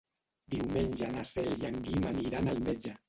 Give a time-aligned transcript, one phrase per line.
[0.53, 2.97] Diumenge na Cel i en Guim aniran al metge.